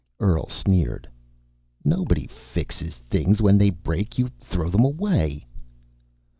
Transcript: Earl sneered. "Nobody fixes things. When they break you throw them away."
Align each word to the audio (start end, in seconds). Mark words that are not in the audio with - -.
Earl 0.19 0.49
sneered. 0.49 1.07
"Nobody 1.85 2.25
fixes 2.25 2.95
things. 3.11 3.39
When 3.39 3.59
they 3.59 3.69
break 3.69 4.17
you 4.17 4.29
throw 4.39 4.67
them 4.67 4.83
away." 4.83 5.45